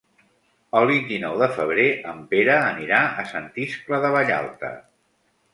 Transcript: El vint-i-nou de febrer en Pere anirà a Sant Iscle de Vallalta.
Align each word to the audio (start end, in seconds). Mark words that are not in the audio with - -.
El 0.79 0.85
vint-i-nou 0.91 1.35
de 1.41 1.49
febrer 1.57 1.85
en 2.13 2.25
Pere 2.33 2.55
anirà 2.71 3.03
a 3.25 3.29
Sant 3.35 3.49
Iscle 3.67 4.01
de 4.07 4.15
Vallalta. 4.17 4.77